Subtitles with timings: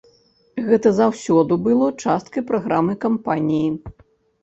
[0.69, 3.71] Гэта заўсёды было часткай праграмы кампаніі.